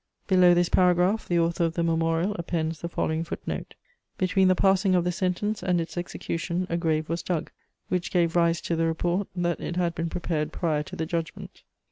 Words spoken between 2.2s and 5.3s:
appends the following footnote: "Between the passing of the